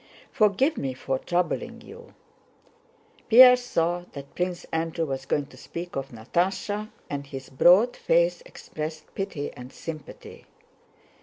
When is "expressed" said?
8.43-9.13